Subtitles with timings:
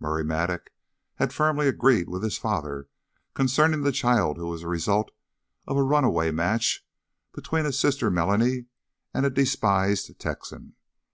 [0.00, 0.70] Murray Mattock
[1.16, 2.88] had firmly agreed with his father
[3.34, 5.10] concerning the child who was the result
[5.66, 6.82] of a runaway match
[7.34, 8.68] between his sister Melanie
[9.12, 10.76] and a despised Texan.